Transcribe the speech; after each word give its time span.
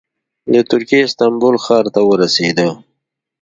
د 0.53 0.55
ترکیې 0.69 0.99
استانبول 1.07 1.55
ښار 1.65 1.85
ته 1.93 2.01
ورسېده. 2.09 2.67